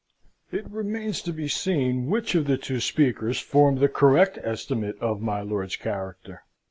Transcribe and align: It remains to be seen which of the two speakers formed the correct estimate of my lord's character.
It 0.51 0.67
remains 0.71 1.21
to 1.21 1.31
be 1.31 1.47
seen 1.47 2.07
which 2.09 2.33
of 2.33 2.47
the 2.47 2.57
two 2.57 2.79
speakers 2.79 3.39
formed 3.39 3.77
the 3.77 3.87
correct 3.87 4.39
estimate 4.41 4.97
of 4.99 5.21
my 5.21 5.41
lord's 5.41 5.75
character. 5.75 6.41